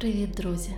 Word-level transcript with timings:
Привіт, 0.00 0.30
друзі! 0.36 0.70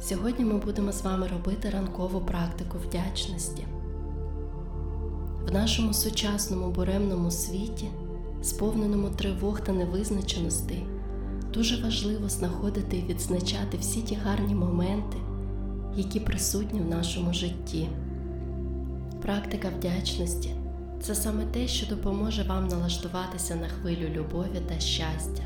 Сьогодні 0.00 0.44
ми 0.44 0.58
будемо 0.58 0.92
з 0.92 1.02
вами 1.02 1.28
робити 1.28 1.70
ранкову 1.70 2.20
практику 2.20 2.78
вдячності. 2.78 3.64
В 5.46 5.52
нашому 5.52 5.94
сучасному 5.94 6.70
буремному 6.70 7.30
світі, 7.30 7.88
сповненому 8.42 9.10
тривог 9.10 9.60
та 9.60 9.72
невизначеностей, 9.72 10.86
дуже 11.54 11.82
важливо 11.82 12.28
знаходити 12.28 12.96
і 12.96 13.02
відзначати 13.02 13.76
всі 13.80 14.02
ті 14.02 14.14
гарні 14.14 14.54
моменти, 14.54 15.16
які 15.96 16.20
присутні 16.20 16.80
в 16.80 16.88
нашому 16.88 17.34
житті. 17.34 17.88
Практика 19.22 19.68
вдячності 19.78 20.50
це 21.00 21.14
саме 21.14 21.44
те, 21.44 21.68
що 21.68 21.86
допоможе 21.86 22.42
вам 22.42 22.68
налаштуватися 22.68 23.56
на 23.56 23.68
хвилю 23.68 24.08
любові 24.08 24.60
та 24.68 24.80
щастя. 24.80 25.42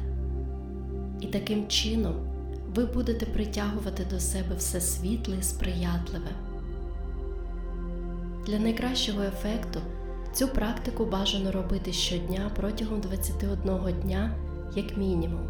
І 1.21 1.27
таким 1.27 1.69
чином 1.69 2.32
ви 2.75 2.85
будете 2.85 3.27
притягувати 3.27 4.05
до 4.11 4.21
себе 4.21 4.57
все 4.57 4.81
світле 4.81 5.37
і 5.41 5.43
сприятливе. 5.43 6.31
Для 8.47 8.59
найкращого 8.59 9.23
ефекту 9.23 9.81
цю 10.33 10.49
практику 10.49 11.05
бажано 11.05 11.53
робити 11.53 11.93
щодня 11.93 12.51
протягом 12.57 13.01
21 13.01 14.01
дня, 14.03 14.37
як 14.77 14.97
мінімум, 14.97 15.49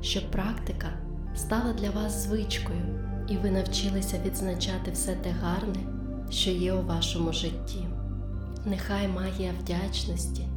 щоб 0.00 0.30
практика 0.30 0.86
стала 1.34 1.72
для 1.72 1.90
вас 1.90 2.24
звичкою 2.24 3.00
і 3.28 3.36
ви 3.36 3.50
навчилися 3.50 4.18
відзначати 4.26 4.90
все 4.90 5.14
те 5.14 5.30
гарне, 5.30 5.80
що 6.30 6.50
є 6.50 6.72
у 6.72 6.86
вашому 6.86 7.32
житті. 7.32 7.86
Нехай 8.64 9.08
магія 9.08 9.52
вдячності 9.60 10.48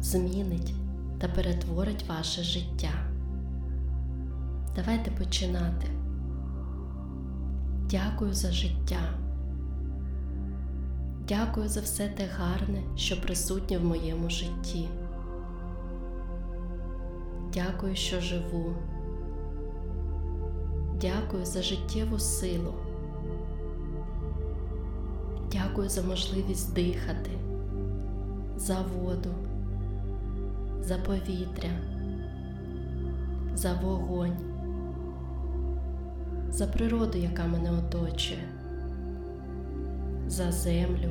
змінить 0.00 0.74
та 1.20 1.28
перетворить 1.28 2.04
ваше 2.08 2.42
життя. 2.42 3.11
Давайте 4.76 5.10
починати. 5.10 5.86
Дякую 7.90 8.34
за 8.34 8.52
життя. 8.52 9.00
Дякую 11.28 11.68
за 11.68 11.80
все 11.80 12.08
те 12.08 12.26
гарне, 12.26 12.82
що 12.96 13.20
присутнє 13.20 13.78
в 13.78 13.84
моєму 13.84 14.30
житті. 14.30 14.88
Дякую, 17.54 17.96
що 17.96 18.20
живу. 18.20 18.74
Дякую 21.00 21.44
за 21.44 21.62
життєву 21.62 22.18
силу. 22.18 22.74
Дякую 25.52 25.88
за 25.88 26.02
можливість 26.02 26.74
дихати, 26.74 27.30
за 28.56 28.76
воду, 28.82 29.30
за 30.80 30.98
повітря, 30.98 31.70
за 33.54 33.72
вогонь 33.72 34.51
за 36.62 36.68
природу, 36.68 37.18
яка 37.18 37.46
мене 37.46 37.70
оточує, 37.70 38.48
за 40.26 40.52
землю, 40.52 41.10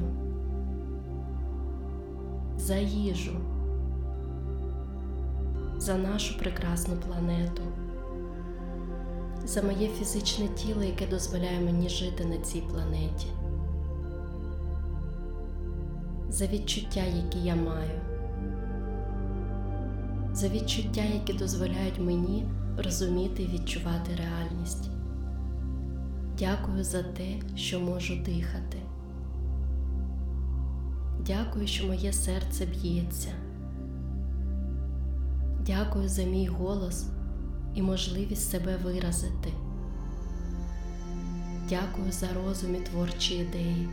за 2.58 2.76
їжу, 2.76 3.38
за 5.78 5.98
нашу 5.98 6.40
прекрасну 6.40 6.96
планету, 6.96 7.62
за 9.46 9.62
моє 9.62 9.88
фізичне 9.88 10.48
тіло, 10.48 10.84
яке 10.84 11.08
дозволяє 11.08 11.60
мені 11.60 11.90
жити 11.90 12.26
на 12.26 12.38
цій 12.38 12.62
планеті, 12.62 13.28
за 16.30 16.48
відчуття, 16.48 17.04
які 17.26 17.40
я 17.40 17.56
маю. 17.56 18.00
За 20.34 20.48
відчуття, 20.48 21.04
які 21.14 21.34
дозволяють 21.34 22.00
мені 22.00 22.46
розуміти 22.78 23.44
і 23.44 23.48
відчувати 23.48 24.12
реальність. 24.18 25.01
Дякую 26.42 26.84
за 26.84 27.04
те, 27.04 27.40
що 27.56 27.80
можу 27.80 28.16
дихати. 28.16 28.78
Дякую, 31.28 31.68
що 31.68 31.88
моє 31.88 32.14
серце 32.14 32.66
б'ється. 32.66 33.30
Дякую 35.66 36.10
за 36.10 36.24
мій 36.24 36.48
голос 36.48 37.06
і 37.76 37.82
можливість 37.82 38.50
себе 38.50 38.78
виразити. 38.78 39.54
Дякую 41.70 42.12
за 42.12 42.28
розум 42.34 42.76
і 42.76 42.80
творчі 42.80 43.36
ідеї. 43.36 43.90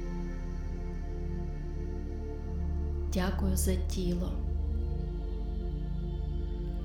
Дякую 3.14 3.56
за 3.56 3.74
тіло, 3.74 4.32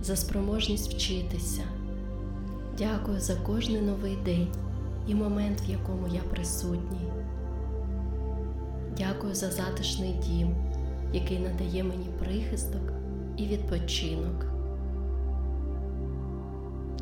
за 0.01 0.15
спроможність 0.15 0.93
вчитися. 0.93 1.63
Дякую 2.77 3.19
за 3.19 3.35
кожний 3.35 3.81
новий 3.81 4.17
день 4.25 4.47
і 5.07 5.15
момент, 5.15 5.61
в 5.61 5.69
якому 5.69 6.07
я 6.07 6.21
присутній. 6.21 7.11
Дякую 8.97 9.35
за 9.35 9.51
затишний 9.51 10.13
дім, 10.27 10.55
який 11.13 11.39
надає 11.39 11.83
мені 11.83 12.09
прихисток 12.19 12.93
і 13.37 13.47
відпочинок. 13.47 14.45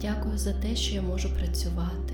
Дякую 0.01 0.37
за 0.37 0.53
те, 0.53 0.75
що 0.75 0.95
я 0.95 1.01
можу 1.01 1.29
працювати. 1.29 2.13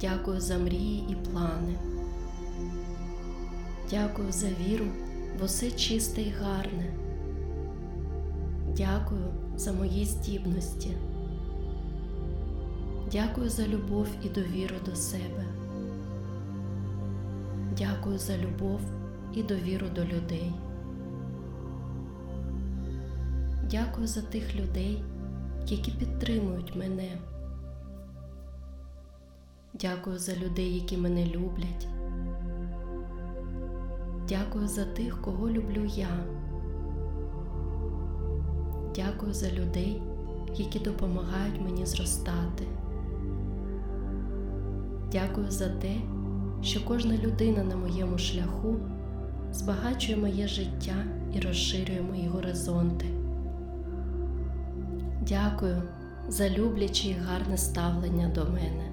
Дякую 0.00 0.40
за 0.40 0.58
мрії 0.58 1.04
і 1.08 1.14
плани. 1.14 1.74
Дякую 3.90 4.32
за 4.32 4.46
віру 4.46 4.84
в 5.40 5.44
усе 5.44 5.70
чисте 5.70 6.22
і 6.22 6.30
гарне. 6.30 6.92
Дякую 8.76 9.24
за 9.56 9.72
мої 9.72 10.04
здібності. 10.04 10.96
Дякую 13.12 13.48
за 13.50 13.66
любов 13.66 14.08
і 14.22 14.28
довіру 14.28 14.74
до 14.86 14.96
себе. 14.96 15.44
Дякую 17.78 18.18
за 18.18 18.36
любов 18.36 18.80
і 19.34 19.42
довіру 19.42 19.86
до 19.94 20.04
людей. 20.04 20.52
Дякую 23.70 24.06
за 24.06 24.22
тих 24.22 24.56
людей, 24.56 25.02
які 25.66 25.90
підтримують 25.90 26.76
мене. 26.76 27.18
Дякую 29.74 30.18
за 30.18 30.36
людей, 30.36 30.74
які 30.74 30.96
мене 30.96 31.26
люблять. 31.26 31.88
Дякую 34.28 34.68
за 34.68 34.84
тих, 34.84 35.22
кого 35.22 35.50
люблю 35.50 35.84
я. 35.84 36.24
Дякую 38.94 39.34
за 39.34 39.50
людей, 39.50 40.02
які 40.56 40.78
допомагають 40.78 41.60
мені 41.60 41.86
зростати. 41.86 42.64
Дякую 45.12 45.50
за 45.50 45.68
те, 45.68 45.96
що 46.62 46.84
кожна 46.84 47.16
людина 47.16 47.64
на 47.64 47.76
моєму 47.76 48.18
шляху 48.18 48.76
збагачує 49.52 50.18
моє 50.18 50.48
життя 50.48 50.94
і 51.34 51.40
розширює 51.40 52.00
мої 52.02 52.28
горизонти. 52.28 53.06
Дякую 55.28 55.82
за 56.28 56.50
любляче 56.50 57.08
і 57.08 57.12
гарне 57.12 57.56
ставлення 57.56 58.28
до 58.28 58.44
мене. 58.44 58.92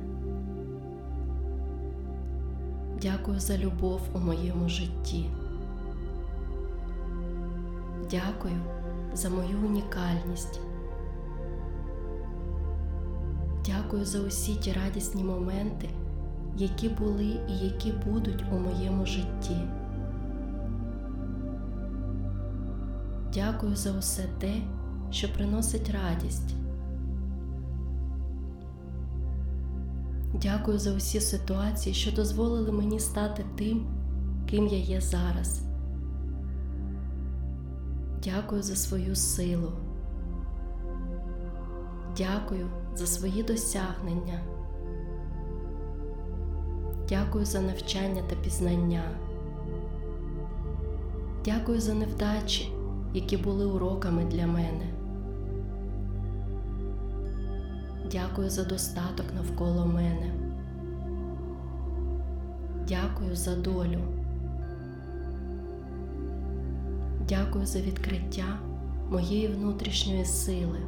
Дякую 3.01 3.39
за 3.39 3.57
любов 3.57 4.01
у 4.13 4.19
моєму 4.19 4.69
житті. 4.69 5.25
Дякую 8.11 8.61
за 9.13 9.29
мою 9.29 9.57
унікальність. 9.65 10.59
Дякую 13.65 14.05
за 14.05 14.19
усі 14.19 14.55
ті 14.55 14.73
радісні 14.73 15.23
моменти 15.23 15.89
які 16.57 16.89
були 16.89 17.39
і 17.49 17.57
які 17.57 17.91
будуть 17.91 18.43
у 18.51 18.59
моєму 18.59 19.05
житті. 19.05 19.57
Дякую 23.33 23.75
за 23.75 23.91
усе 23.91 24.23
те, 24.39 24.53
що 25.11 25.33
приносить 25.33 25.89
радість. 25.89 26.55
Дякую 30.41 30.79
за 30.79 30.93
усі 30.93 31.21
ситуації, 31.21 31.95
що 31.95 32.11
дозволили 32.11 32.71
мені 32.71 32.99
стати 32.99 33.45
тим, 33.55 33.87
ким 34.49 34.67
я 34.67 34.77
є 34.77 35.01
зараз. 35.01 35.61
Дякую 38.23 38.63
за 38.63 38.75
свою 38.75 39.15
силу. 39.15 39.71
Дякую 42.17 42.67
за 42.95 43.07
свої 43.07 43.43
досягнення. 43.43 44.39
Дякую 47.09 47.45
за 47.45 47.61
навчання 47.61 48.23
та 48.29 48.35
пізнання. 48.35 49.03
Дякую 51.45 51.81
за 51.81 51.93
невдачі, 51.93 52.71
які 53.13 53.37
були 53.37 53.65
уроками 53.65 54.25
для 54.25 54.47
мене. 54.47 54.93
Дякую 58.11 58.49
за 58.49 58.63
достаток 58.63 59.25
навколо 59.35 59.85
мене. 59.85 60.31
Дякую 62.87 63.35
за 63.35 63.55
долю. 63.55 63.99
Дякую 67.29 67.65
за 67.65 67.79
відкриття 67.81 68.59
моєї 69.09 69.47
внутрішньої 69.47 70.25
сили. 70.25 70.79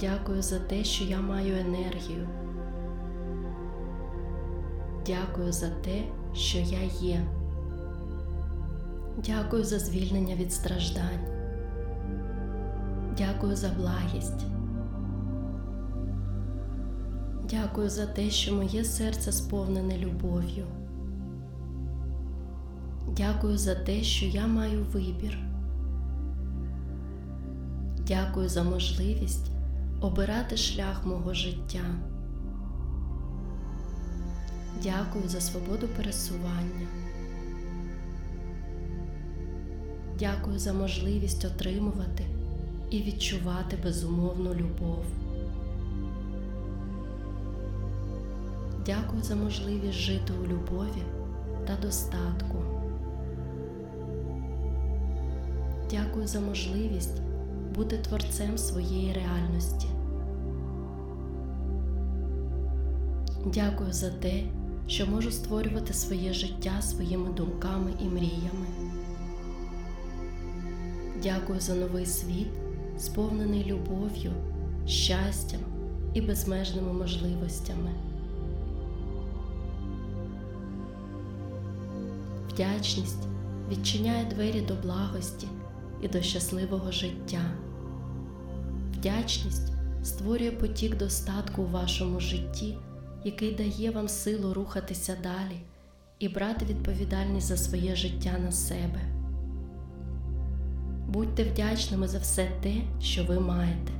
Дякую 0.00 0.42
за 0.42 0.58
те, 0.58 0.84
що 0.84 1.04
я 1.04 1.20
маю 1.20 1.56
енергію. 1.56 2.28
Дякую 5.08 5.52
за 5.52 5.68
те, 5.68 6.02
що 6.34 6.58
я 6.58 6.82
є. 7.00 7.26
Дякую 9.26 9.64
за 9.64 9.78
звільнення 9.78 10.34
від 10.34 10.52
страждань. 10.52 11.26
Дякую 13.18 13.56
за 13.56 13.68
благість. 13.68 14.46
Дякую 17.50 17.90
за 17.90 18.06
те, 18.06 18.30
що 18.30 18.54
моє 18.54 18.84
серце 18.84 19.32
сповнене 19.32 19.98
любов'ю. 19.98 20.66
Дякую 23.16 23.58
за 23.58 23.74
те, 23.74 24.02
що 24.02 24.26
я 24.26 24.46
маю 24.46 24.84
вибір. 24.84 25.38
Дякую 28.06 28.48
за 28.48 28.62
можливість 28.62 29.50
обирати 30.00 30.56
шлях 30.56 31.06
мого 31.06 31.34
життя. 31.34 31.84
Дякую 34.82 35.28
за 35.28 35.40
свободу 35.40 35.88
пересування. 35.96 36.86
Дякую 40.18 40.58
за 40.58 40.72
можливість 40.72 41.44
отримувати 41.44 42.24
і 42.90 43.02
відчувати 43.02 43.76
безумовну 43.84 44.54
любов. 44.54 45.04
Дякую 48.86 49.22
за 49.22 49.36
можливість 49.36 49.98
жити 49.98 50.32
у 50.44 50.46
любові 50.46 51.02
та 51.66 51.76
достатку. 51.82 52.58
Дякую 55.90 56.26
за 56.26 56.40
можливість 56.40 57.20
бути 57.74 57.98
творцем 57.98 58.58
своєї 58.58 59.12
реальності. 59.12 59.88
Дякую 63.54 63.92
за 63.92 64.10
те, 64.10 64.42
що 64.88 65.06
можу 65.06 65.30
створювати 65.30 65.94
своє 65.94 66.32
життя 66.32 66.82
своїми 66.82 67.30
думками 67.32 67.92
і 68.00 68.04
мріями. 68.04 68.66
Дякую 71.22 71.60
за 71.60 71.74
новий 71.74 72.06
світ, 72.06 72.48
сповнений 72.98 73.64
любов'ю, 73.64 74.32
щастям 74.86 75.60
і 76.14 76.20
безмежними 76.20 76.92
можливостями. 76.92 77.90
Вдячність 82.48 83.26
відчиняє 83.70 84.24
двері 84.24 84.60
до 84.60 84.74
благості 84.74 85.46
і 86.02 86.08
до 86.08 86.22
щасливого 86.22 86.92
життя. 86.92 87.42
Вдячність 88.92 89.72
створює 90.04 90.50
потік 90.50 90.96
достатку 90.96 91.62
у 91.62 91.66
вашому 91.66 92.20
житті, 92.20 92.76
який 93.28 93.54
дає 93.54 93.90
вам 93.90 94.08
силу 94.08 94.54
рухатися 94.54 95.16
далі 95.22 95.60
і 96.18 96.28
брати 96.28 96.64
відповідальність 96.64 97.46
за 97.46 97.56
своє 97.56 97.96
життя 97.96 98.38
на 98.44 98.52
себе. 98.52 99.00
Будьте 101.08 101.44
вдячними 101.44 102.08
за 102.08 102.18
все 102.18 102.48
те, 102.62 102.74
що 103.00 103.24
ви 103.24 103.40
маєте. 103.40 103.92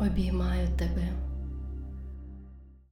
Обіймаю 0.00 0.68
тебе. 0.78 1.08